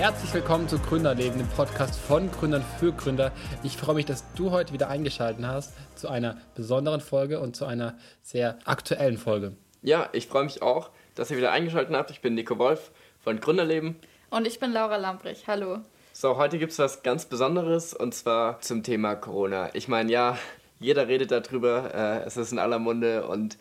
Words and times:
Herzlich 0.00 0.32
willkommen 0.32 0.66
zu 0.66 0.78
Gründerleben, 0.78 1.36
dem 1.36 1.48
Podcast 1.48 2.00
von 2.00 2.30
Gründern 2.30 2.64
für 2.78 2.90
Gründer. 2.90 3.32
Ich 3.62 3.76
freue 3.76 3.96
mich, 3.96 4.06
dass 4.06 4.24
du 4.32 4.50
heute 4.50 4.72
wieder 4.72 4.88
eingeschaltet 4.88 5.44
hast 5.44 5.74
zu 5.94 6.08
einer 6.08 6.38
besonderen 6.54 7.02
Folge 7.02 7.38
und 7.38 7.54
zu 7.54 7.66
einer 7.66 7.98
sehr 8.22 8.58
aktuellen 8.64 9.18
Folge. 9.18 9.52
Ja, 9.82 10.08
ich 10.12 10.26
freue 10.26 10.44
mich 10.44 10.62
auch, 10.62 10.88
dass 11.16 11.30
ihr 11.30 11.36
wieder 11.36 11.52
eingeschaltet 11.52 11.94
habt. 11.94 12.10
Ich 12.10 12.22
bin 12.22 12.34
Nico 12.34 12.56
Wolf 12.56 12.92
von 13.22 13.40
Gründerleben. 13.40 13.96
Und 14.30 14.46
ich 14.46 14.58
bin 14.58 14.72
Laura 14.72 14.96
Lamprich. 14.96 15.46
Hallo. 15.46 15.80
So, 16.14 16.38
heute 16.38 16.58
gibt 16.58 16.72
es 16.72 16.78
was 16.78 17.02
ganz 17.02 17.26
Besonderes 17.26 17.92
und 17.92 18.14
zwar 18.14 18.58
zum 18.62 18.82
Thema 18.82 19.16
Corona. 19.16 19.68
Ich 19.74 19.86
meine, 19.86 20.10
ja, 20.10 20.38
jeder 20.78 21.08
redet 21.08 21.30
darüber, 21.30 21.94
äh, 21.94 22.26
es 22.26 22.38
ist 22.38 22.52
in 22.52 22.58
aller 22.58 22.78
Munde 22.78 23.26
und 23.26 23.58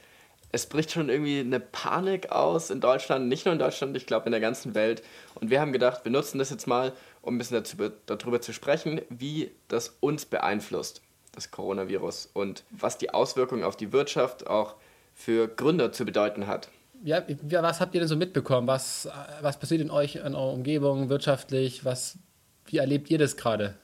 es 0.51 0.65
bricht 0.65 0.91
schon 0.91 1.09
irgendwie 1.09 1.39
eine 1.39 1.59
Panik 1.59 2.31
aus 2.31 2.69
in 2.69 2.81
Deutschland, 2.81 3.27
nicht 3.27 3.45
nur 3.45 3.53
in 3.53 3.59
Deutschland, 3.59 3.95
ich 3.95 4.05
glaube 4.05 4.25
in 4.25 4.31
der 4.31 4.41
ganzen 4.41 4.75
Welt. 4.75 5.03
Und 5.35 5.49
wir 5.49 5.61
haben 5.61 5.71
gedacht, 5.71 6.03
wir 6.03 6.11
nutzen 6.11 6.39
das 6.39 6.49
jetzt 6.49 6.67
mal, 6.67 6.93
um 7.21 7.35
ein 7.35 7.37
bisschen 7.37 7.57
dazu, 7.57 7.77
darüber 8.05 8.41
zu 8.41 8.53
sprechen, 8.53 9.01
wie 9.09 9.51
das 9.67 9.97
uns 9.99 10.25
beeinflusst, 10.25 11.01
das 11.33 11.51
Coronavirus, 11.51 12.29
und 12.33 12.63
was 12.71 12.97
die 12.97 13.13
Auswirkungen 13.13 13.63
auf 13.63 13.77
die 13.77 13.91
Wirtschaft 13.91 14.47
auch 14.47 14.75
für 15.13 15.47
Gründer 15.47 15.91
zu 15.91 16.05
bedeuten 16.05 16.47
hat. 16.47 16.69
Ja, 17.03 17.23
was 17.61 17.79
habt 17.79 17.93
ihr 17.93 18.01
denn 18.01 18.09
so 18.09 18.15
mitbekommen? 18.17 18.67
Was, 18.67 19.07
was 19.41 19.57
passiert 19.57 19.81
in 19.81 19.91
euch, 19.91 20.15
in 20.15 20.35
eurer 20.35 20.53
Umgebung, 20.53 21.09
wirtschaftlich? 21.09 21.85
Was, 21.85 22.17
wie 22.65 22.77
erlebt 22.77 23.09
ihr 23.09 23.17
das 23.17 23.37
gerade? 23.37 23.75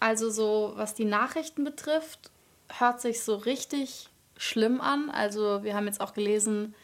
Also 0.00 0.30
so, 0.30 0.72
was 0.76 0.94
die 0.94 1.04
Nachrichten 1.04 1.64
betrifft, 1.64 2.30
hört 2.78 3.00
sich 3.00 3.22
so 3.22 3.36
richtig 3.36 4.08
schlimm 4.38 4.80
an. 4.80 5.10
Also 5.10 5.62
wir 5.62 5.74
haben 5.74 5.86
jetzt 5.86 6.00
auch 6.00 6.14
gelesen, 6.14 6.74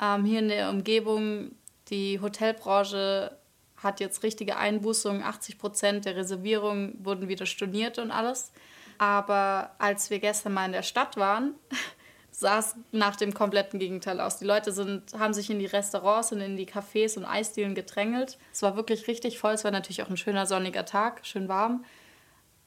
ähm, 0.00 0.24
hier 0.24 0.38
in 0.38 0.48
der 0.48 0.70
Umgebung, 0.70 1.52
die 1.88 2.20
Hotelbranche 2.20 3.36
hat 3.76 4.00
jetzt 4.00 4.22
richtige 4.22 4.56
Einbußungen. 4.56 5.22
80 5.22 5.58
Prozent 5.58 6.04
der 6.04 6.16
Reservierungen 6.16 6.98
wurden 7.02 7.28
wieder 7.28 7.46
storniert 7.46 7.98
und 7.98 8.10
alles. 8.10 8.52
Aber 8.98 9.74
als 9.78 10.10
wir 10.10 10.18
gestern 10.18 10.52
mal 10.52 10.66
in 10.66 10.72
der 10.72 10.82
Stadt 10.82 11.16
waren, 11.16 11.54
sah 12.30 12.58
es 12.58 12.76
nach 12.92 13.16
dem 13.16 13.34
kompletten 13.34 13.78
Gegenteil 13.78 14.20
aus. 14.20 14.38
Die 14.38 14.44
Leute 14.44 14.72
sind, 14.72 15.14
haben 15.18 15.34
sich 15.34 15.50
in 15.50 15.58
die 15.58 15.66
Restaurants 15.66 16.32
und 16.32 16.40
in 16.40 16.56
die 16.56 16.66
Cafés 16.66 17.16
und 17.16 17.24
Eisdielen 17.24 17.74
gedrängelt. 17.74 18.38
Es 18.52 18.62
war 18.62 18.76
wirklich 18.76 19.08
richtig 19.08 19.38
voll. 19.38 19.54
Es 19.54 19.64
war 19.64 19.70
natürlich 19.70 20.02
auch 20.02 20.10
ein 20.10 20.16
schöner 20.16 20.46
sonniger 20.46 20.84
Tag, 20.84 21.26
schön 21.26 21.48
warm. 21.48 21.84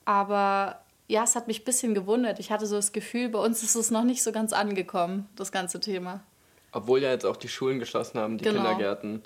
Aber 0.06 0.83
ja, 1.08 1.24
es 1.24 1.36
hat 1.36 1.48
mich 1.48 1.62
ein 1.62 1.66
bisschen 1.66 1.94
gewundert. 1.94 2.40
Ich 2.40 2.52
hatte 2.52 2.66
so 2.66 2.76
das 2.76 2.92
Gefühl, 2.92 3.30
bei 3.30 3.40
uns 3.40 3.64
ist 3.64 3.76
es 3.76 3.92
noch 3.92 4.04
nicht 4.04 4.24
so 4.24 4.32
ganz 4.32 4.54
angekommen, 4.54 5.28
das 5.36 5.52
ganze 5.52 5.80
Thema. 5.80 6.24
Obwohl 6.72 7.02
ja 7.02 7.12
jetzt 7.12 7.26
auch 7.26 7.38
die 7.38 7.50
Schulen 7.50 7.80
geschlossen 7.80 8.20
haben, 8.20 8.38
die 8.38 8.46
genau. 8.46 8.62
Kindergärten 8.62 9.22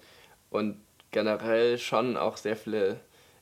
und 0.50 0.82
generell 1.12 1.78
schon 1.78 2.18
auch 2.18 2.38
sehr 2.38 2.56
viele 2.56 3.00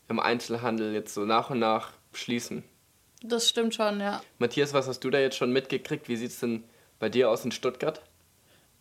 im 0.08 0.20
Einzelhandel 0.20 0.94
jetzt 0.94 1.14
so 1.14 1.26
nach 1.26 1.50
und 1.50 1.60
nach 1.60 1.92
schließen. 2.14 2.64
Das 3.24 3.50
stimmt 3.50 3.74
schon, 3.74 4.00
ja. 4.00 4.22
Matthias, 4.38 4.74
was 4.74 4.88
hast 4.88 5.00
du 5.00 5.10
da 5.10 5.20
jetzt 5.20 5.38
schon 5.38 5.52
mitgekriegt? 5.52 6.08
Wie 6.08 6.16
sieht 6.16 6.32
es 6.32 6.40
denn 6.40 6.64
bei 7.00 7.10
dir 7.10 7.30
aus 7.30 7.44
in 7.44 7.52
Stuttgart? 7.52 8.02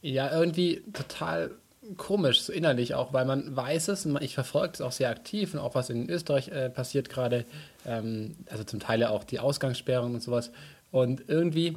Ja, 0.03 0.31
irgendwie 0.31 0.83
total 0.93 1.57
komisch, 1.97 2.43
so 2.43 2.53
innerlich 2.53 2.95
auch, 2.95 3.13
weil 3.13 3.25
man 3.25 3.55
weiß 3.55 3.89
es, 3.89 4.07
ich 4.21 4.35
verfolge 4.35 4.75
es 4.75 4.81
auch 4.81 4.93
sehr 4.93 5.11
aktiv 5.11 5.55
und 5.55 5.61
auch 5.61 5.75
was 5.75 5.91
in 5.91 6.09
Österreich 6.09 6.49
äh, 6.49 6.71
passiert 6.71 7.09
gerade, 7.09 7.45
ähm, 7.87 8.37
also 8.51 8.65
zum 8.65 8.81
Teil 8.81 9.01
ja 9.01 9.11
auch 9.11 9.25
die 9.25 9.41
Ausgangssperrung 9.41 10.15
und 10.15 10.23
sowas. 10.23 10.51
Und 10.91 11.25
irgendwie, 11.29 11.77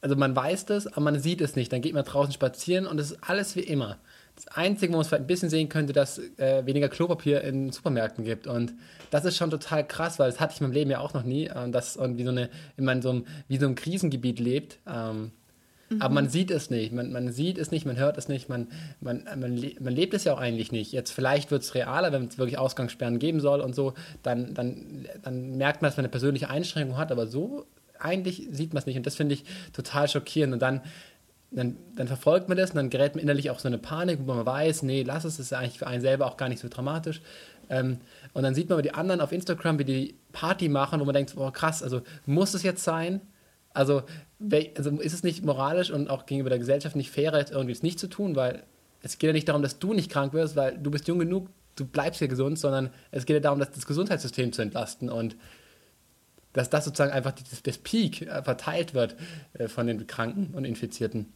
also 0.00 0.16
man 0.16 0.34
weiß 0.34 0.66
das, 0.66 0.86
aber 0.86 1.00
man 1.00 1.20
sieht 1.20 1.40
es 1.40 1.56
nicht. 1.56 1.72
Dann 1.72 1.82
geht 1.82 1.94
man 1.94 2.04
draußen 2.04 2.32
spazieren 2.32 2.86
und 2.86 2.98
es 2.98 3.12
ist 3.12 3.18
alles 3.22 3.56
wie 3.56 3.60
immer. 3.60 3.98
Das 4.34 4.48
Einzige, 4.48 4.92
wo 4.92 4.96
man 4.96 5.02
es 5.02 5.08
vielleicht 5.08 5.24
ein 5.24 5.26
bisschen 5.26 5.50
sehen 5.50 5.68
könnte, 5.68 5.92
dass 5.92 6.18
äh, 6.38 6.64
weniger 6.64 6.88
Klopapier 6.88 7.42
in 7.42 7.72
Supermärkten 7.72 8.24
gibt. 8.24 8.46
Und 8.46 8.72
das 9.10 9.24
ist 9.24 9.36
schon 9.36 9.50
total 9.50 9.86
krass, 9.86 10.18
weil 10.18 10.30
das 10.30 10.38
hatte 10.38 10.54
ich 10.54 10.60
in 10.60 10.66
meinem 10.66 10.74
Leben 10.74 10.90
ja 10.90 11.00
auch 11.00 11.12
noch 11.12 11.24
nie. 11.24 11.46
Äh, 11.46 11.70
dass 11.70 11.96
irgendwie 11.96 12.24
so 12.24 12.30
eine, 12.30 12.48
in 12.76 12.84
man 12.84 13.02
so 13.02 13.10
einem, 13.10 13.26
wie 13.48 13.58
so 13.58 13.66
einem 13.66 13.74
Krisengebiet 13.74 14.38
lebt. 14.38 14.78
Ähm, 14.86 15.32
Mhm. 15.88 16.02
Aber 16.02 16.14
man 16.14 16.28
sieht 16.28 16.50
es 16.50 16.70
nicht, 16.70 16.92
man, 16.92 17.12
man 17.12 17.32
sieht 17.32 17.58
es 17.58 17.70
nicht, 17.70 17.86
man 17.86 17.96
hört 17.96 18.18
es 18.18 18.28
nicht, 18.28 18.48
man, 18.48 18.68
man, 19.00 19.24
man, 19.36 19.60
man 19.80 19.94
lebt 19.94 20.14
es 20.14 20.24
ja 20.24 20.34
auch 20.34 20.40
eigentlich 20.40 20.72
nicht. 20.72 20.92
Jetzt 20.92 21.10
vielleicht 21.12 21.50
wird 21.50 21.62
es 21.62 21.74
realer, 21.74 22.12
wenn 22.12 22.26
es 22.26 22.38
wirklich 22.38 22.58
Ausgangssperren 22.58 23.18
geben 23.18 23.40
soll 23.40 23.60
und 23.60 23.74
so, 23.74 23.94
dann, 24.22 24.54
dann, 24.54 25.06
dann 25.22 25.56
merkt 25.56 25.82
man, 25.82 25.88
dass 25.88 25.96
man 25.96 26.04
eine 26.04 26.10
persönliche 26.10 26.50
Einschränkung 26.50 26.96
hat, 26.96 27.12
aber 27.12 27.26
so 27.26 27.66
eigentlich 27.98 28.48
sieht 28.50 28.74
man 28.74 28.80
es 28.80 28.86
nicht. 28.86 28.96
Und 28.96 29.06
das 29.06 29.16
finde 29.16 29.34
ich 29.34 29.44
total 29.72 30.08
schockierend. 30.08 30.52
Und 30.52 30.62
dann, 30.62 30.82
dann, 31.50 31.76
dann 31.96 32.06
verfolgt 32.06 32.48
man 32.48 32.58
das 32.58 32.70
und 32.70 32.76
dann 32.76 32.90
gerät 32.90 33.14
man 33.14 33.22
innerlich 33.22 33.50
auch 33.50 33.58
so 33.58 33.68
eine 33.68 33.78
Panik, 33.78 34.20
wo 34.22 34.34
man 34.34 34.46
weiß, 34.46 34.82
nee, 34.82 35.02
lass 35.02 35.24
es, 35.24 35.36
das 35.36 35.46
ist 35.46 35.52
eigentlich 35.52 35.78
für 35.78 35.86
einen 35.86 36.02
selber 36.02 36.26
auch 36.26 36.36
gar 36.36 36.48
nicht 36.48 36.60
so 36.60 36.68
dramatisch. 36.68 37.20
Ähm, 37.70 37.98
und 38.34 38.42
dann 38.42 38.54
sieht 38.54 38.68
man 38.68 38.74
aber 38.74 38.82
die 38.82 38.94
anderen 38.94 39.20
auf 39.20 39.32
Instagram, 39.32 39.78
wie 39.78 39.84
die 39.84 40.14
Party 40.32 40.68
machen, 40.68 41.00
wo 41.00 41.04
man 41.04 41.14
denkt, 41.14 41.34
oh 41.36 41.50
krass, 41.50 41.82
also 41.82 42.02
muss 42.26 42.54
es 42.54 42.62
jetzt 42.62 42.84
sein? 42.84 43.20
Also, 43.78 44.02
also 44.76 44.90
ist 44.98 45.12
es 45.12 45.22
nicht 45.22 45.44
moralisch 45.44 45.92
und 45.92 46.10
auch 46.10 46.26
gegenüber 46.26 46.50
der 46.50 46.58
Gesellschaft 46.58 46.96
nicht 46.96 47.12
fairer, 47.12 47.38
jetzt 47.38 47.52
irgendwie 47.52 47.70
es 47.70 47.84
nicht 47.84 48.00
zu 48.00 48.08
tun, 48.08 48.34
weil 48.34 48.64
es 49.02 49.18
geht 49.18 49.28
ja 49.28 49.32
nicht 49.32 49.48
darum, 49.48 49.62
dass 49.62 49.78
du 49.78 49.94
nicht 49.94 50.10
krank 50.10 50.32
wirst, 50.32 50.56
weil 50.56 50.76
du 50.76 50.90
bist 50.90 51.06
jung 51.06 51.20
genug, 51.20 51.48
du 51.76 51.86
bleibst 51.86 52.18
hier 52.18 52.26
gesund, 52.26 52.58
sondern 52.58 52.90
es 53.12 53.24
geht 53.24 53.34
ja 53.34 53.40
darum, 53.40 53.60
das 53.60 53.86
Gesundheitssystem 53.86 54.52
zu 54.52 54.62
entlasten 54.62 55.10
und 55.10 55.36
dass 56.54 56.70
das 56.70 56.86
sozusagen 56.86 57.12
einfach 57.12 57.30
das, 57.30 57.62
das 57.62 57.78
Peak 57.78 58.22
äh, 58.22 58.42
verteilt 58.42 58.94
wird 58.94 59.14
äh, 59.52 59.68
von 59.68 59.86
den 59.86 60.08
Kranken 60.08 60.54
und 60.54 60.64
Infizierten. 60.64 61.32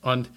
Und 0.00 0.30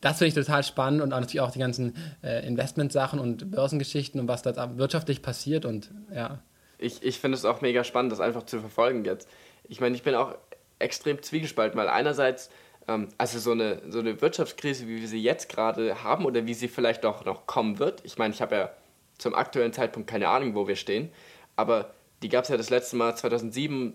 das 0.00 0.18
finde 0.18 0.28
ich 0.28 0.34
total 0.34 0.62
spannend 0.62 1.02
und 1.02 1.12
auch 1.12 1.20
natürlich 1.20 1.42
auch 1.42 1.50
die 1.50 1.58
ganzen 1.58 1.94
äh, 2.22 2.46
Investmentsachen 2.46 3.18
und 3.18 3.50
Börsengeschichten 3.50 4.18
und 4.20 4.28
was 4.28 4.40
da 4.40 4.78
wirtschaftlich 4.78 5.20
passiert 5.20 5.66
und 5.66 5.90
ja. 6.14 6.40
Ich, 6.78 7.02
ich 7.02 7.18
finde 7.18 7.36
es 7.36 7.44
auch 7.44 7.60
mega 7.60 7.84
spannend, 7.84 8.12
das 8.12 8.20
einfach 8.20 8.44
zu 8.44 8.60
verfolgen 8.60 9.04
jetzt. 9.04 9.28
Ich 9.68 9.80
meine, 9.80 9.94
ich 9.96 10.02
bin 10.02 10.14
auch 10.14 10.36
extrem 10.78 11.22
zwiegespalten, 11.22 11.78
weil 11.78 11.88
einerseits, 11.88 12.50
ähm, 12.88 13.08
also 13.18 13.38
so 13.38 13.52
eine, 13.52 13.82
so 13.88 13.98
eine 13.98 14.20
Wirtschaftskrise, 14.20 14.86
wie 14.88 15.00
wir 15.00 15.08
sie 15.08 15.22
jetzt 15.22 15.48
gerade 15.48 16.02
haben 16.02 16.24
oder 16.24 16.46
wie 16.46 16.54
sie 16.54 16.68
vielleicht 16.68 17.04
auch 17.04 17.24
noch 17.24 17.46
kommen 17.46 17.78
wird, 17.78 18.04
ich 18.04 18.18
meine, 18.18 18.34
ich 18.34 18.42
habe 18.42 18.54
ja 18.54 18.70
zum 19.18 19.34
aktuellen 19.34 19.72
Zeitpunkt 19.72 20.08
keine 20.08 20.28
Ahnung, 20.28 20.54
wo 20.54 20.68
wir 20.68 20.76
stehen, 20.76 21.10
aber 21.56 21.94
die 22.22 22.28
gab 22.28 22.44
es 22.44 22.50
ja 22.50 22.56
das 22.56 22.70
letzte 22.70 22.96
Mal 22.96 23.16
2007 23.16 23.94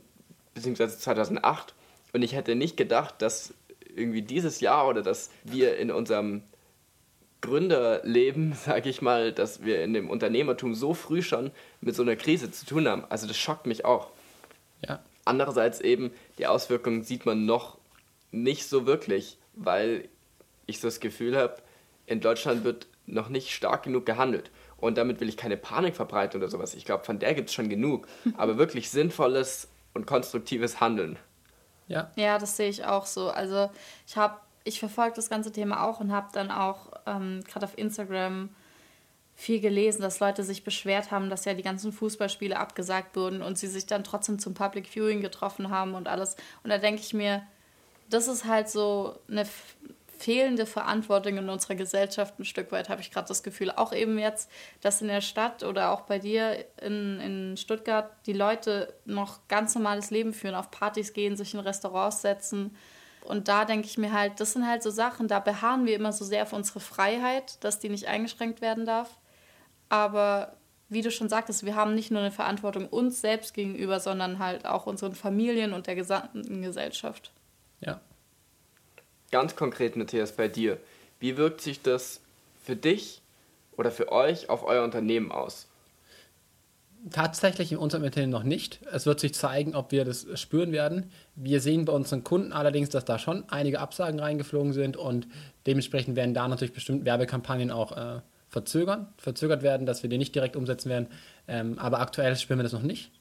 bzw. 0.54 0.88
2008 0.88 1.74
und 2.14 2.24
ich 2.24 2.34
hätte 2.34 2.56
nicht 2.56 2.78
gedacht, 2.78 3.22
dass 3.22 3.54
irgendwie 3.96 4.22
dieses 4.22 4.62
Jahr 4.62 4.88
oder 4.88 5.02
dass 5.02 5.30
wir 5.44 5.78
in 5.78 5.92
unserem 5.92 6.44
Gründerleben, 7.42 8.54
sage 8.66 8.90
ich 8.90 9.02
mal, 9.02 9.32
dass 9.32 9.64
wir 9.64 9.84
in 9.84 9.94
dem 9.94 10.10
Unternehmertum 10.10 10.76
so 10.76 10.94
früh 10.94 11.22
schon 11.22 11.52
mit 11.82 11.96
so 11.96 12.04
einer 12.04 12.16
Krise 12.16 12.52
zu 12.52 12.66
tun 12.66 12.88
haben. 12.88 13.04
Also 13.10 13.28
das 13.28 13.38
schockt 13.38 13.66
mich 13.66 13.86
auch. 13.86 14.12
Ja, 14.88 15.00
Andererseits 15.26 15.82
eben, 15.82 16.12
die 16.38 16.48
Auswirkungen 16.48 17.04
sieht 17.04 17.26
man 17.26 17.46
noch 17.46 17.78
nicht 18.32 18.68
so 18.68 18.86
wirklich, 18.86 19.38
weil 19.54 20.08
ich 20.66 20.80
so 20.80 20.88
das 20.88 21.00
Gefühl 21.00 21.38
habe, 21.38 21.58
in 22.06 22.22
Deutschland 22.22 22.64
wird 22.64 22.88
noch 23.06 23.30
nicht 23.30 23.52
stark 23.52 23.84
genug 23.84 24.06
gehandelt. 24.06 24.52
Und 24.78 24.98
damit 24.98 25.20
will 25.20 25.30
ich 25.30 25.38
keine 25.38 25.58
Panik 25.58 25.96
verbreiten 25.96 26.42
oder 26.42 26.50
sowas. 26.50 26.74
Ich 26.74 26.86
glaube, 26.86 27.04
von 27.04 27.20
der 27.20 27.36
gibt 27.36 27.50
es 27.50 27.56
schon 27.56 27.70
genug. 27.70 28.08
Aber 28.38 28.58
wirklich 28.58 28.90
sinnvolles 28.90 29.68
und 29.94 30.08
konstruktives 30.08 30.80
Handeln. 30.80 31.20
Ja. 31.88 32.10
Ja, 32.16 32.40
das 32.40 32.58
sehe 32.58 32.70
ich 32.70 32.86
auch 32.86 33.06
so. 33.06 33.30
Also 33.30 33.70
ich 34.08 34.18
habe, 34.18 34.38
ich 34.64 34.80
verfolge 34.80 35.16
das 35.16 35.30
ganze 35.30 35.52
Thema 35.52 35.84
auch 35.84 36.00
und 36.00 36.12
habe 36.12 36.30
dann 36.34 36.50
auch 36.50 36.92
ähm, 37.06 37.44
gerade 37.46 37.66
auf 37.66 37.78
Instagram 37.78 38.50
viel 39.42 39.60
gelesen, 39.60 40.04
dass 40.04 40.20
Leute 40.20 40.44
sich 40.44 40.64
beschwert 40.64 41.10
haben, 41.10 41.32
dass 41.32 41.46
ja 41.46 41.56
die 41.56 41.64
ganzen 41.64 41.92
Fußballspiele 41.92 42.60
abgesagt 42.60 43.16
wurden 43.16 43.42
und 43.42 43.58
sie 43.58 43.66
sich 43.66 43.88
dann 43.88 44.04
trotzdem 44.04 44.38
zum 44.38 44.54
Public 44.54 44.88
Viewing 44.88 45.22
getroffen 45.22 45.72
haben 45.72 45.96
und 45.96 46.08
alles. 46.08 46.36
Und 46.64 46.70
da 46.70 46.78
denke 46.78 47.02
ich 47.02 47.16
mir, 47.16 47.42
das 48.08 48.28
ist 48.28 48.46
halt 48.46 48.70
so 48.70 49.18
eine 49.28 49.48
fehlende 50.20 50.68
Verantwortung 50.68 51.38
in 51.38 51.50
unserer 51.50 51.74
Gesellschaft 51.74 52.38
ein 52.38 52.46
Stück 52.46 52.72
weit, 52.72 52.90
habe 52.90 53.02
ich 53.02 53.10
gerade 53.10 53.28
das 53.28 53.42
Gefühl. 53.42 53.72
Auch 53.72 53.94
eben 53.94 54.20
jetzt, 54.20 54.48
dass 54.82 55.02
in 55.02 55.08
der 55.08 55.22
Stadt 55.22 55.64
oder 55.64 55.92
auch 55.92 56.02
bei 56.02 56.20
dir 56.20 56.64
in, 56.80 57.20
in 57.20 57.58
Stuttgart 57.58 58.12
die 58.28 58.34
Leute 58.34 58.94
noch 59.06 59.40
ganz 59.48 59.74
normales 59.74 60.12
Leben 60.12 60.34
führen, 60.34 60.54
auf 60.54 60.70
Partys 60.70 61.14
gehen, 61.14 61.36
sich 61.36 61.56
in 61.56 61.62
Restaurants 61.62 62.22
setzen. 62.22 62.78
Und 63.24 63.48
da 63.48 63.66
denke 63.66 63.88
ich 63.88 63.98
mir 63.98 64.14
halt, 64.14 64.40
das 64.40 64.54
sind 64.54 64.68
halt 64.68 64.84
so 64.84 64.92
Sachen, 64.92 65.28
da 65.28 65.40
beharren 65.40 65.88
wir 65.88 65.96
immer 65.96 66.14
so 66.14 66.26
sehr 66.26 66.44
auf 66.44 66.54
unsere 66.54 66.80
Freiheit, 66.80 67.64
dass 67.64 67.80
die 67.80 67.90
nicht 67.90 68.08
eingeschränkt 68.08 68.62
werden 68.62 68.86
darf. 68.86 69.18
Aber 69.92 70.54
wie 70.88 71.02
du 71.02 71.12
schon 71.12 71.28
sagtest, 71.28 71.66
wir 71.66 71.76
haben 71.76 71.96
nicht 71.96 72.12
nur 72.12 72.22
eine 72.22 72.32
Verantwortung 72.32 72.88
uns 72.88 73.20
selbst 73.20 73.54
gegenüber, 73.54 74.00
sondern 74.00 74.40
halt 74.40 74.66
auch 74.66 74.86
unseren 74.86 75.14
Familien 75.14 75.74
und 75.74 75.86
der 75.86 75.96
gesamten 75.96 76.62
Gesellschaft. 76.62 77.32
Ja. 77.82 78.00
Ganz 79.32 79.58
konkret, 79.58 79.98
Matthias, 79.98 80.32
bei 80.32 80.48
dir. 80.48 80.78
Wie 81.20 81.36
wirkt 81.36 81.60
sich 81.60 81.82
das 81.82 82.22
für 82.64 82.78
dich 82.78 83.22
oder 83.76 83.92
für 83.92 84.14
euch 84.14 84.50
auf 84.50 84.64
euer 84.64 84.86
Unternehmen 84.86 85.30
aus? 85.30 85.68
Tatsächlich 87.12 87.74
in 87.74 87.78
unserem 87.78 88.06
Unternehmen 88.06 88.32
noch 88.32 88.44
nicht. 88.44 88.80
Es 88.94 89.06
wird 89.06 89.20
sich 89.20 89.34
zeigen, 89.34 89.76
ob 89.76 89.92
wir 89.92 90.06
das 90.06 90.26
spüren 90.40 90.72
werden. 90.72 91.12
Wir 91.36 91.60
sehen 91.60 91.84
bei 91.84 91.92
unseren 91.92 92.24
Kunden 92.24 92.54
allerdings, 92.54 92.88
dass 92.88 93.04
da 93.04 93.20
schon 93.20 93.44
einige 93.50 93.82
Absagen 93.82 94.22
reingeflogen 94.22 94.72
sind 94.72 94.96
und 94.96 95.28
dementsprechend 95.68 96.16
werden 96.16 96.34
da 96.34 96.48
natürlich 96.48 96.74
bestimmt 96.74 97.04
Werbekampagnen 97.04 97.72
auch 97.72 97.92
äh, 97.98 98.22
verzögern, 98.52 99.08
verzögert 99.18 99.64
werden, 99.64 99.86
dass 99.86 100.04
wir 100.04 100.10
die 100.10 100.18
nicht 100.18 100.36
direkt 100.36 100.58
umsetzen 100.58 100.90
werden. 100.90 101.08
Ähm, 101.48 101.80
aber 101.80 102.02
aktuell 102.02 102.36
spüren 102.36 102.60
wir 102.60 102.64
das 102.64 102.74
noch 102.74 102.82
nicht, 102.82 103.12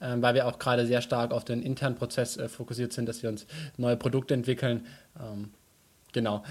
ähm, 0.00 0.22
weil 0.22 0.34
wir 0.34 0.46
auch 0.46 0.58
gerade 0.58 0.86
sehr 0.86 1.02
stark 1.02 1.30
auf 1.30 1.44
den 1.44 1.62
internen 1.62 1.94
Prozess 1.94 2.38
äh, 2.38 2.48
fokussiert 2.48 2.94
sind, 2.94 3.06
dass 3.06 3.22
wir 3.22 3.28
uns 3.28 3.46
neue 3.76 3.98
Produkte 3.98 4.32
entwickeln. 4.32 4.86
Ähm, 5.20 5.50
genau. 6.12 6.42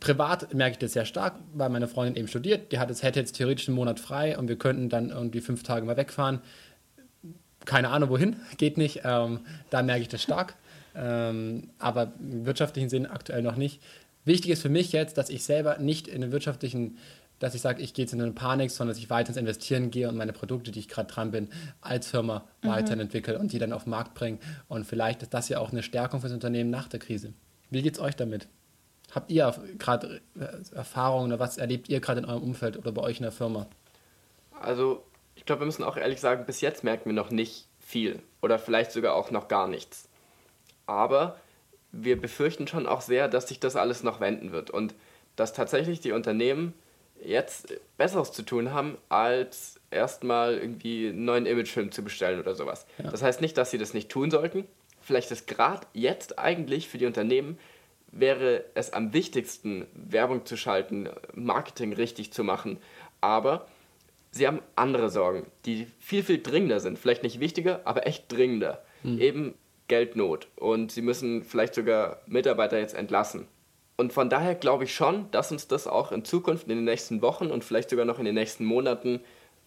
Privat 0.00 0.52
merke 0.52 0.72
ich 0.72 0.78
das 0.78 0.92
sehr 0.92 1.04
stark, 1.04 1.36
weil 1.54 1.70
meine 1.70 1.86
Freundin 1.86 2.16
eben 2.16 2.28
studiert. 2.28 2.72
Die 2.72 2.80
hat 2.80 2.88
jetzt, 2.88 3.04
hätte 3.04 3.20
jetzt 3.20 3.36
theoretisch 3.36 3.68
einen 3.68 3.76
Monat 3.76 4.00
frei 4.00 4.36
und 4.36 4.48
wir 4.48 4.58
könnten 4.58 4.88
dann 4.88 5.10
irgendwie 5.10 5.40
fünf 5.40 5.62
Tage 5.62 5.86
mal 5.86 5.96
wegfahren. 5.96 6.40
Keine 7.64 7.90
Ahnung 7.90 8.10
wohin, 8.10 8.36
geht 8.58 8.76
nicht. 8.76 9.02
Ähm, 9.04 9.40
da 9.70 9.84
merke 9.84 10.02
ich 10.02 10.08
das 10.08 10.20
stark. 10.20 10.56
Ähm, 10.96 11.70
aber 11.78 12.12
im 12.18 12.44
wirtschaftlichen 12.44 12.88
Sinn 12.88 13.06
aktuell 13.06 13.42
noch 13.42 13.54
nicht. 13.54 13.80
Wichtig 14.24 14.50
ist 14.50 14.62
für 14.62 14.68
mich 14.68 14.90
jetzt, 14.90 15.16
dass 15.16 15.30
ich 15.30 15.44
selber 15.44 15.78
nicht 15.78 16.08
in 16.08 16.22
den 16.22 16.32
wirtschaftlichen, 16.32 16.98
dass 17.38 17.54
ich 17.54 17.60
sage, 17.60 17.82
ich 17.82 17.94
gehe 17.94 18.04
jetzt 18.04 18.12
in 18.12 18.20
eine 18.20 18.32
Panik, 18.32 18.70
sondern 18.70 18.94
dass 18.94 19.02
ich 19.02 19.10
weiter 19.10 19.28
ins 19.28 19.36
Investieren 19.36 19.90
gehe 19.90 20.08
und 20.08 20.16
meine 20.16 20.32
Produkte, 20.32 20.70
die 20.70 20.80
ich 20.80 20.88
gerade 20.88 21.12
dran 21.12 21.30
bin, 21.30 21.48
als 21.80 22.08
Firma 22.08 22.44
mhm. 22.62 22.68
weiterentwickle 22.68 23.38
und 23.38 23.52
die 23.52 23.58
dann 23.58 23.72
auf 23.72 23.84
den 23.84 23.90
Markt 23.90 24.14
bringe. 24.14 24.38
Und 24.68 24.86
vielleicht 24.86 25.22
ist 25.22 25.34
das 25.34 25.48
ja 25.48 25.60
auch 25.60 25.72
eine 25.72 25.82
Stärkung 25.82 26.20
für 26.20 26.26
das 26.26 26.34
Unternehmen 26.34 26.70
nach 26.70 26.88
der 26.88 27.00
Krise. 27.00 27.32
Wie 27.70 27.82
geht 27.82 27.94
es 27.94 28.00
euch 28.00 28.16
damit? 28.16 28.48
Habt 29.14 29.30
ihr 29.30 29.54
gerade 29.78 30.20
äh, 30.38 30.74
Erfahrungen 30.74 31.32
oder 31.32 31.38
was 31.38 31.58
erlebt 31.58 31.88
ihr 31.88 32.00
gerade 32.00 32.20
in 32.20 32.26
eurem 32.26 32.42
Umfeld 32.42 32.76
oder 32.76 32.92
bei 32.92 33.02
euch 33.02 33.18
in 33.18 33.22
der 33.22 33.32
Firma? 33.32 33.66
Also, 34.60 35.04
ich 35.34 35.46
glaube, 35.46 35.62
wir 35.62 35.66
müssen 35.66 35.84
auch 35.84 35.96
ehrlich 35.96 36.20
sagen, 36.20 36.44
bis 36.44 36.60
jetzt 36.60 36.84
merken 36.84 37.06
wir 37.06 37.14
noch 37.14 37.30
nicht 37.30 37.68
viel 37.78 38.20
oder 38.42 38.58
vielleicht 38.58 38.92
sogar 38.92 39.14
auch 39.14 39.30
noch 39.30 39.48
gar 39.48 39.68
nichts. 39.68 40.08
Aber 40.86 41.36
wir 41.90 42.20
befürchten 42.20 42.66
schon 42.66 42.86
auch 42.86 43.00
sehr, 43.00 43.28
dass 43.28 43.48
sich 43.48 43.60
das 43.60 43.76
alles 43.76 44.02
noch 44.02 44.20
wenden 44.20 44.52
wird 44.52 44.70
und 44.70 44.94
dass 45.36 45.52
tatsächlich 45.52 46.00
die 46.00 46.12
Unternehmen 46.12 46.74
jetzt 47.24 47.74
Besseres 47.96 48.32
zu 48.32 48.42
tun 48.42 48.72
haben, 48.72 48.98
als 49.08 49.80
erstmal 49.90 50.58
irgendwie 50.58 51.08
einen 51.08 51.24
neuen 51.24 51.46
Imagefilm 51.46 51.92
zu 51.92 52.02
bestellen 52.02 52.40
oder 52.40 52.54
sowas. 52.54 52.86
Ja. 52.98 53.10
Das 53.10 53.22
heißt 53.22 53.40
nicht, 53.40 53.56
dass 53.56 53.70
sie 53.70 53.78
das 53.78 53.94
nicht 53.94 54.08
tun 54.08 54.30
sollten. 54.30 54.66
Vielleicht 55.00 55.30
ist 55.30 55.46
gerade 55.46 55.86
jetzt 55.94 56.38
eigentlich 56.38 56.88
für 56.88 56.98
die 56.98 57.06
Unternehmen 57.06 57.58
wäre 58.10 58.64
es 58.74 58.92
am 58.92 59.12
wichtigsten, 59.12 59.86
Werbung 59.94 60.46
zu 60.46 60.56
schalten, 60.56 61.08
Marketing 61.34 61.92
richtig 61.92 62.32
zu 62.32 62.44
machen. 62.44 62.78
Aber 63.20 63.66
sie 64.30 64.46
haben 64.46 64.60
andere 64.76 65.10
Sorgen, 65.10 65.46
die 65.66 65.86
viel, 65.98 66.22
viel 66.22 66.42
dringender 66.42 66.80
sind. 66.80 66.98
Vielleicht 66.98 67.22
nicht 67.22 67.40
wichtiger, 67.40 67.82
aber 67.84 68.06
echt 68.06 68.30
dringender. 68.32 68.82
Mhm. 69.02 69.20
Eben 69.20 69.54
Geldnot. 69.88 70.48
Und 70.56 70.92
sie 70.92 71.02
müssen 71.02 71.44
vielleicht 71.44 71.74
sogar 71.74 72.20
Mitarbeiter 72.26 72.78
jetzt 72.78 72.94
entlassen. 72.94 73.46
Und 73.98 74.12
von 74.12 74.30
daher 74.30 74.54
glaube 74.54 74.84
ich 74.84 74.94
schon, 74.94 75.28
dass 75.32 75.50
uns 75.50 75.66
das 75.66 75.88
auch 75.88 76.12
in 76.12 76.24
Zukunft, 76.24 76.68
in 76.68 76.76
den 76.76 76.84
nächsten 76.84 77.20
Wochen 77.20 77.50
und 77.50 77.64
vielleicht 77.64 77.90
sogar 77.90 78.04
noch 78.04 78.20
in 78.20 78.24
den 78.24 78.36
nächsten 78.36 78.64
Monaten 78.64 79.20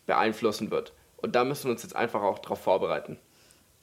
beeinflussen 0.05 0.71
wird. 0.71 0.93
Und 1.17 1.35
da 1.35 1.43
müssen 1.43 1.65
wir 1.65 1.71
uns 1.73 1.83
jetzt 1.83 1.97
einfach 1.97 2.23
auch 2.23 2.39
darauf 2.39 2.59
vorbereiten. 2.59 3.19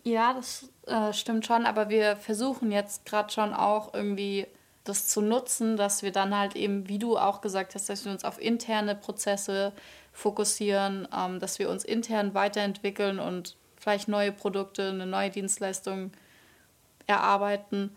Ja, 0.04 0.32
das 0.32 0.70
äh, 0.86 1.12
stimmt 1.12 1.46
schon, 1.46 1.66
aber 1.66 1.90
wir 1.90 2.16
versuchen 2.16 2.72
jetzt 2.72 3.04
gerade 3.04 3.30
schon 3.30 3.52
auch 3.52 3.92
irgendwie 3.92 4.46
das 4.84 5.06
zu 5.06 5.20
nutzen, 5.20 5.76
dass 5.76 6.02
wir 6.02 6.12
dann 6.12 6.36
halt 6.36 6.56
eben, 6.56 6.88
wie 6.88 6.98
du 6.98 7.18
auch 7.18 7.42
gesagt 7.42 7.74
hast, 7.74 7.90
dass 7.90 8.06
wir 8.06 8.12
uns 8.12 8.24
auf 8.24 8.40
interne 8.40 8.94
Prozesse 8.94 9.74
fokussieren, 10.14 11.06
ähm, 11.14 11.40
dass 11.40 11.58
wir 11.58 11.68
uns 11.68 11.84
intern 11.84 12.32
weiterentwickeln 12.32 13.18
und 13.18 13.56
vielleicht 13.76 14.08
neue 14.08 14.32
Produkte, 14.32 14.88
eine 14.88 15.06
neue 15.06 15.28
Dienstleistung 15.28 16.10
erarbeiten. 17.06 17.94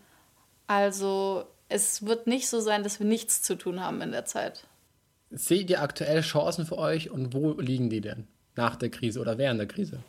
Also 0.67 1.45
es 1.71 2.05
wird 2.05 2.27
nicht 2.27 2.49
so 2.49 2.59
sein, 2.59 2.83
dass 2.83 2.99
wir 2.99 3.07
nichts 3.07 3.41
zu 3.41 3.55
tun 3.55 3.83
haben 3.83 4.01
in 4.01 4.11
der 4.11 4.25
Zeit. 4.25 4.65
Seht 5.31 5.69
ihr 5.69 5.81
aktuell 5.81 6.21
Chancen 6.21 6.65
für 6.65 6.77
euch 6.77 7.09
und 7.09 7.33
wo 7.33 7.53
liegen 7.53 7.89
die 7.89 8.01
denn 8.01 8.27
nach 8.55 8.75
der 8.75 8.89
Krise 8.89 9.19
oder 9.21 9.37
während 9.37 9.59
der 9.59 9.67
Krise? 9.67 10.03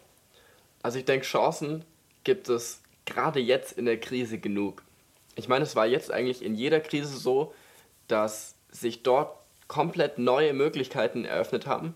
Also 0.82 0.98
ich 0.98 1.04
denke, 1.04 1.24
Chancen 1.24 1.84
gibt 2.24 2.48
es 2.48 2.80
gerade 3.04 3.38
jetzt 3.38 3.72
in 3.72 3.84
der 3.84 4.00
Krise 4.00 4.38
genug. 4.38 4.82
Ich 5.36 5.48
meine, 5.48 5.64
es 5.64 5.76
war 5.76 5.86
jetzt 5.86 6.10
eigentlich 6.10 6.42
in 6.44 6.54
jeder 6.54 6.80
Krise 6.80 7.16
so, 7.16 7.54
dass 8.08 8.56
sich 8.70 9.02
dort 9.02 9.36
komplett 9.68 10.18
neue 10.18 10.52
Möglichkeiten 10.54 11.24
eröffnet 11.24 11.66
haben 11.66 11.94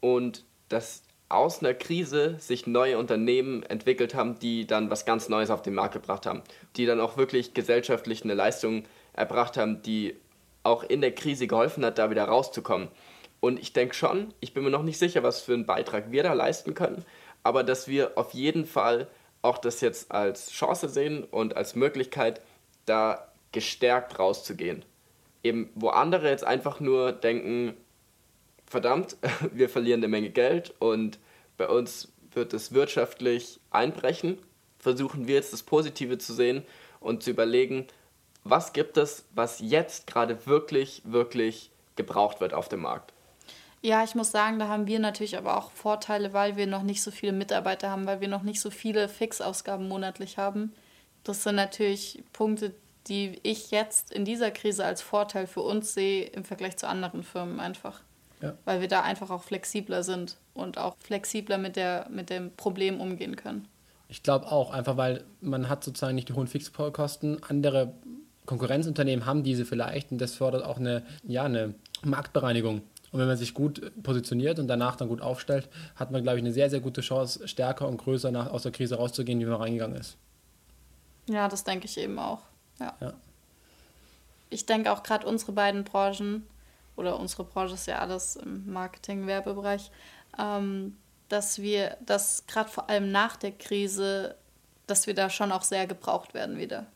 und 0.00 0.44
dass 0.70 1.02
aus 1.34 1.60
einer 1.60 1.74
Krise 1.74 2.36
sich 2.38 2.66
neue 2.66 2.98
Unternehmen 2.98 3.62
entwickelt 3.64 4.14
haben, 4.14 4.38
die 4.38 4.66
dann 4.66 4.90
was 4.90 5.04
ganz 5.04 5.28
Neues 5.28 5.50
auf 5.50 5.62
den 5.62 5.74
Markt 5.74 5.94
gebracht 5.94 6.26
haben, 6.26 6.42
die 6.76 6.86
dann 6.86 7.00
auch 7.00 7.16
wirklich 7.16 7.54
gesellschaftlich 7.54 8.24
eine 8.24 8.34
Leistung 8.34 8.84
erbracht 9.12 9.56
haben, 9.56 9.82
die 9.82 10.16
auch 10.62 10.82
in 10.82 11.00
der 11.00 11.14
Krise 11.14 11.46
geholfen 11.46 11.84
hat, 11.84 11.98
da 11.98 12.10
wieder 12.10 12.24
rauszukommen. 12.24 12.88
Und 13.40 13.58
ich 13.58 13.72
denke 13.72 13.94
schon, 13.94 14.32
ich 14.40 14.54
bin 14.54 14.64
mir 14.64 14.70
noch 14.70 14.82
nicht 14.82 14.98
sicher, 14.98 15.22
was 15.22 15.42
für 15.42 15.52
einen 15.52 15.66
Beitrag 15.66 16.10
wir 16.10 16.22
da 16.22 16.32
leisten 16.32 16.74
können, 16.74 17.04
aber 17.42 17.62
dass 17.62 17.88
wir 17.88 18.16
auf 18.16 18.32
jeden 18.32 18.64
Fall 18.64 19.08
auch 19.42 19.58
das 19.58 19.82
jetzt 19.82 20.10
als 20.10 20.50
Chance 20.50 20.88
sehen 20.88 21.24
und 21.24 21.56
als 21.56 21.74
Möglichkeit, 21.74 22.40
da 22.86 23.28
gestärkt 23.52 24.18
rauszugehen. 24.18 24.84
Eben, 25.42 25.70
wo 25.74 25.88
andere 25.88 26.30
jetzt 26.30 26.44
einfach 26.44 26.80
nur 26.80 27.12
denken, 27.12 27.74
verdammt, 28.66 29.18
wir 29.52 29.68
verlieren 29.68 30.00
eine 30.00 30.08
Menge 30.08 30.30
Geld 30.30 30.74
und 30.78 31.18
bei 31.56 31.68
uns 31.68 32.12
wird 32.32 32.52
es 32.52 32.72
wirtschaftlich 32.72 33.60
einbrechen, 33.70 34.38
versuchen 34.78 35.26
wir 35.26 35.36
jetzt 35.36 35.52
das 35.52 35.62
Positive 35.62 36.18
zu 36.18 36.32
sehen 36.34 36.64
und 37.00 37.22
zu 37.22 37.30
überlegen, 37.30 37.86
was 38.44 38.72
gibt 38.72 38.96
es, 38.96 39.24
was 39.34 39.60
jetzt 39.60 40.06
gerade 40.06 40.46
wirklich, 40.46 41.02
wirklich 41.04 41.70
gebraucht 41.96 42.40
wird 42.40 42.52
auf 42.54 42.68
dem 42.68 42.82
Markt. 42.82 43.12
Ja, 43.80 44.02
ich 44.02 44.14
muss 44.14 44.30
sagen, 44.30 44.58
da 44.58 44.68
haben 44.68 44.86
wir 44.86 44.98
natürlich 44.98 45.36
aber 45.36 45.58
auch 45.58 45.70
Vorteile, 45.70 46.32
weil 46.32 46.56
wir 46.56 46.66
noch 46.66 46.82
nicht 46.82 47.02
so 47.02 47.10
viele 47.10 47.32
Mitarbeiter 47.32 47.90
haben, 47.90 48.06
weil 48.06 48.20
wir 48.20 48.28
noch 48.28 48.42
nicht 48.42 48.60
so 48.60 48.70
viele 48.70 49.08
Fixausgaben 49.08 49.88
monatlich 49.88 50.38
haben. 50.38 50.72
Das 51.22 51.42
sind 51.42 51.56
natürlich 51.56 52.22
Punkte, 52.32 52.74
die 53.08 53.38
ich 53.42 53.70
jetzt 53.70 54.10
in 54.10 54.24
dieser 54.24 54.50
Krise 54.50 54.84
als 54.84 55.02
Vorteil 55.02 55.46
für 55.46 55.60
uns 55.60 55.92
sehe 55.92 56.24
im 56.24 56.44
Vergleich 56.44 56.78
zu 56.78 56.88
anderen 56.88 57.22
Firmen 57.22 57.60
einfach. 57.60 58.00
Ja. 58.40 58.54
Weil 58.64 58.80
wir 58.80 58.88
da 58.88 59.02
einfach 59.02 59.30
auch 59.30 59.42
flexibler 59.42 60.02
sind 60.02 60.36
und 60.54 60.78
auch 60.78 60.96
flexibler 60.98 61.58
mit, 61.58 61.76
der, 61.76 62.06
mit 62.10 62.30
dem 62.30 62.50
Problem 62.56 63.00
umgehen 63.00 63.36
können. 63.36 63.68
Ich 64.08 64.22
glaube 64.22 64.50
auch, 64.50 64.70
einfach 64.70 64.96
weil 64.96 65.24
man 65.40 65.68
hat 65.68 65.82
sozusagen 65.82 66.14
nicht 66.14 66.28
die 66.28 66.34
hohen 66.34 66.46
Fixkosten. 66.46 67.42
Andere 67.42 67.92
Konkurrenzunternehmen 68.46 69.24
haben 69.24 69.42
diese 69.42 69.64
vielleicht 69.64 70.12
und 70.12 70.18
das 70.18 70.34
fördert 70.34 70.64
auch 70.64 70.78
eine, 70.78 71.02
ja, 71.24 71.44
eine 71.44 71.74
Marktbereinigung 72.02 72.82
und 73.14 73.20
wenn 73.20 73.28
man 73.28 73.36
sich 73.36 73.54
gut 73.54 73.92
positioniert 74.02 74.58
und 74.58 74.66
danach 74.66 74.96
dann 74.96 75.06
gut 75.06 75.20
aufstellt, 75.20 75.68
hat 75.94 76.10
man, 76.10 76.24
glaube 76.24 76.38
ich, 76.38 76.44
eine 76.44 76.52
sehr, 76.52 76.68
sehr 76.68 76.80
gute 76.80 77.00
Chance, 77.00 77.46
stärker 77.46 77.86
und 77.86 77.96
größer 77.98 78.32
nach, 78.32 78.50
aus 78.50 78.64
der 78.64 78.72
Krise 78.72 78.96
rauszugehen, 78.96 79.38
wie 79.38 79.44
man 79.44 79.54
reingegangen 79.60 79.96
ist. 79.96 80.16
Ja, 81.28 81.46
das 81.46 81.62
denke 81.62 81.86
ich 81.86 81.96
eben 81.96 82.18
auch. 82.18 82.40
Ja. 82.80 82.92
ja. 83.00 83.12
Ich 84.50 84.66
denke 84.66 84.90
auch 84.90 85.04
gerade 85.04 85.28
unsere 85.28 85.52
beiden 85.52 85.84
Branchen, 85.84 86.44
oder 86.96 87.18
unsere 87.18 87.44
Branche 87.44 87.74
ist 87.74 87.86
ja 87.86 87.98
alles 87.98 88.36
im 88.36 88.72
Marketing-Werbebereich, 88.72 89.90
ähm, 90.38 90.96
dass 91.28 91.60
wir, 91.60 91.96
dass 92.04 92.46
gerade 92.46 92.70
vor 92.70 92.88
allem 92.88 93.10
nach 93.10 93.36
der 93.36 93.52
Krise, 93.52 94.36
dass 94.86 95.06
wir 95.06 95.14
da 95.14 95.30
schon 95.30 95.52
auch 95.52 95.62
sehr 95.62 95.86
gebraucht 95.86 96.34
werden 96.34 96.58
wieder. 96.58 96.86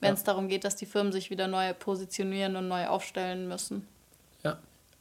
Wenn 0.00 0.14
es 0.14 0.22
darum 0.22 0.48
geht, 0.48 0.64
dass 0.64 0.76
die 0.76 0.86
Firmen 0.86 1.12
sich 1.12 1.30
wieder 1.30 1.48
neu 1.48 1.74
positionieren 1.74 2.54
und 2.54 2.68
neu 2.68 2.86
aufstellen 2.86 3.48
müssen. 3.48 3.86
Ja, 4.44 4.58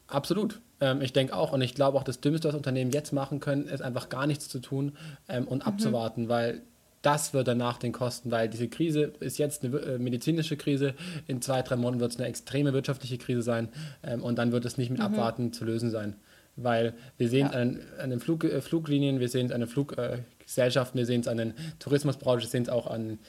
absolut. 0.08 0.60
Ähm, 0.82 1.02
ich 1.02 1.14
denke 1.14 1.36
auch, 1.36 1.52
und 1.52 1.62
ich 1.62 1.76
glaube 1.76 1.98
auch, 2.00 2.04
das 2.04 2.20
Dümmste, 2.20 2.48
was 2.48 2.56
Unternehmen 2.56 2.92
jetzt 2.92 3.14
machen 3.14 3.40
können, 3.40 3.68
ist 3.68 3.82
einfach 3.82 4.10
gar 4.10 4.26
nichts 4.26 4.50
zu 4.50 4.60
tun 4.60 4.98
ähm, 5.28 5.48
und 5.48 5.64
mhm. 5.66 5.72
abzuwarten, 5.72 6.30
weil 6.30 6.64
das 7.08 7.34
wird 7.34 7.48
danach 7.48 7.78
den 7.78 7.94
Kosten, 7.94 8.32
weil 8.32 8.50
diese 8.50 8.68
Krise 8.68 9.14
ist 9.22 9.38
jetzt 9.38 9.64
eine 9.64 9.78
äh, 9.78 9.98
medizinische 9.98 10.58
Krise. 10.58 10.94
In 11.26 11.42
zwei, 11.42 11.62
drei 11.62 11.78
Monaten 11.78 12.02
wird 12.02 12.12
es 12.12 12.20
eine 12.20 12.28
extreme 12.28 12.74
wirtschaftliche 12.74 13.18
Krise 13.18 13.42
sein 13.42 13.70
ähm, 14.04 14.22
und 14.22 14.38
dann 14.38 14.52
wird 14.52 14.66
es 14.66 14.78
nicht 14.78 14.90
mit 14.90 15.00
mhm. 15.00 15.06
Abwarten 15.06 15.54
zu 15.54 15.64
lösen 15.64 15.90
sein. 15.90 16.18
Weil 16.58 16.96
wir 17.18 17.30
sehen 17.30 17.48
es 17.48 17.54
ja. 17.54 17.62
an, 17.62 17.80
an, 18.02 18.10
den 18.10 18.20
Flug, 18.20 18.44
äh, 18.44 18.60
Fluglinien, 18.60 19.22
wir 19.22 19.30
sehen 19.30 19.46
es 19.46 19.54
an 19.54 19.62
den 19.62 19.70
Fluggesellschaften, 19.70 20.98
äh, 20.98 21.02
wir 21.02 21.06
sehen 21.06 21.22
es 21.22 21.30
an 21.30 21.38
den 21.38 21.54
Tourismusbranchen, 21.80 22.42
wir 22.42 22.50
sehen 22.50 22.64
es 22.64 22.70
auch 22.70 22.88
an 22.88 23.20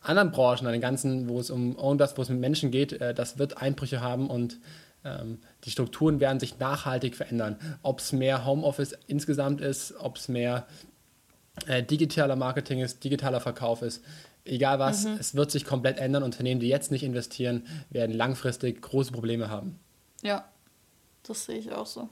anderen 0.00 0.30
Branchen, 0.30 0.66
an 0.66 0.72
den 0.72 0.80
ganzen, 0.80 1.28
wo 1.28 1.38
es 1.38 1.50
um 1.50 1.76
irgendwas, 1.76 2.16
wo 2.16 2.22
es 2.22 2.30
mit 2.30 2.40
Menschen 2.40 2.70
geht, 2.70 2.94
äh, 2.94 3.12
das 3.12 3.38
wird 3.38 3.60
Einbrüche 3.60 4.00
haben 4.00 4.30
und 4.30 4.60
ähm, 5.04 5.40
die 5.64 5.70
Strukturen 5.70 6.20
werden 6.20 6.40
sich 6.40 6.58
nachhaltig 6.58 7.16
verändern. 7.16 7.56
Ob 7.82 7.98
es 7.98 8.12
mehr 8.12 8.46
Homeoffice 8.46 8.96
insgesamt 9.06 9.60
ist, 9.60 9.94
ob 9.98 10.16
es 10.16 10.28
mehr 10.28 10.66
äh, 11.66 11.82
digitaler 11.82 12.36
Marketing 12.36 12.80
ist, 12.80 13.02
digitaler 13.02 13.40
Verkauf 13.40 13.82
ist, 13.82 14.02
egal 14.44 14.78
was, 14.78 15.04
mhm. 15.04 15.16
es 15.18 15.34
wird 15.34 15.50
sich 15.50 15.64
komplett 15.64 15.98
ändern. 15.98 16.22
Unternehmen, 16.22 16.60
die 16.60 16.68
jetzt 16.68 16.90
nicht 16.90 17.02
investieren, 17.02 17.66
werden 17.90 18.14
langfristig 18.14 18.80
große 18.82 19.12
Probleme 19.12 19.50
haben. 19.50 19.78
Ja, 20.22 20.48
das 21.22 21.44
sehe 21.44 21.58
ich 21.58 21.72
auch 21.72 21.86
so. 21.86 22.08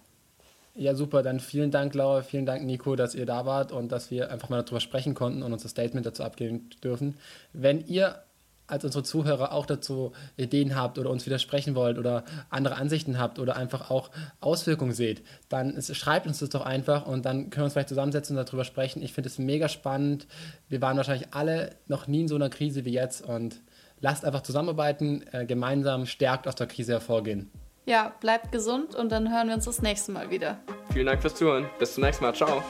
Ja, 0.77 0.95
super. 0.95 1.23
Dann 1.23 1.39
vielen 1.39 1.71
Dank, 1.71 1.95
Laura, 1.95 2.23
vielen 2.23 2.47
Dank, 2.47 2.65
Nico, 2.65 2.97
dass 2.97 3.15
ihr 3.15 3.27
da 3.27 3.47
wart 3.47 3.71
und 3.71 3.93
dass 3.93 4.11
wir 4.11 4.31
einfach 4.31 4.49
mal 4.49 4.63
darüber 4.63 4.81
sprechen 4.81 5.15
konnten 5.15 5.43
und 5.43 5.53
unser 5.53 5.69
Statement 5.69 6.05
dazu 6.05 6.25
abgeben 6.25 6.69
dürfen. 6.83 7.17
Wenn 7.53 7.87
ihr 7.87 8.24
als 8.67 8.85
unsere 8.85 9.05
Zuhörer 9.05 9.53
auch 9.53 9.67
dazu 9.67 10.13
Ideen 10.37 10.75
habt 10.75 10.99
oder 10.99 11.11
uns 11.11 11.27
widersprechen 11.27 11.75
wollt 11.75 11.99
oder 11.99 12.25
andere 12.51 12.77
Ansichten 12.77 13.19
habt 13.19 13.39
oder 13.39 13.57
einfach 13.57 13.91
auch 13.91 14.11
Auswirkungen 14.41 14.93
seht, 14.93 15.23
dann 15.49 15.81
schreibt 15.83 16.27
uns 16.27 16.39
das 16.39 16.49
doch 16.49 16.65
einfach 16.65 17.07
und 17.07 17.27
dann 17.27 17.51
können 17.51 17.63
wir 17.63 17.65
uns 17.65 17.73
vielleicht 17.75 17.89
zusammensetzen 17.89 18.37
und 18.37 18.49
darüber 18.49 18.65
sprechen. 18.65 19.03
Ich 19.03 19.13
finde 19.13 19.29
es 19.29 19.39
mega 19.39 19.69
spannend. 19.69 20.27
Wir 20.69 20.81
waren 20.81 20.97
wahrscheinlich 20.97 21.29
alle 21.33 21.77
noch 21.89 22.07
nie 22.07 22.23
in 22.23 22.29
so 22.29 22.37
einer 22.37 22.51
Krise 22.51 22.85
wie 22.85 22.93
jetzt 22.93 23.23
und 23.23 23.61
lasst 24.01 24.25
einfach 24.25 24.43
zusammenarbeiten, 24.43 25.25
äh, 25.33 25.45
gemeinsam 25.47 26.07
stärkt 26.07 26.49
aus 26.49 26.55
der 26.55 26.67
Krise 26.67 26.93
hervorgehen. 26.93 27.51
Ja, 27.87 28.15
bleibt 28.21 28.51
gesund 28.51 28.95
und 28.95 29.13
dann 29.13 29.31
hören 29.31 29.49
wir 29.49 29.55
uns 29.55 29.67
das 29.67 29.83
nächste 29.83 30.13
Mal 30.13 30.31
wieder. 30.31 30.59
Vielen 30.93 31.07
Dank 31.07 31.21
fürs 31.21 31.35
Zuhören. 31.35 31.67
Bis 31.79 31.95
zum 31.95 32.05
nächsten 32.05 32.25
Mal. 32.25 32.35
Ciao. 32.35 32.63